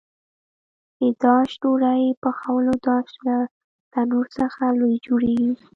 د 0.99 1.01
داش 1.23 1.49
ډوډۍ 1.61 2.03
پخولو 2.23 2.73
داش 2.87 3.09
له 3.25 3.37
تنور 3.93 4.25
څخه 4.39 4.63
لوی 4.79 4.95
جوړېږي. 5.05 5.51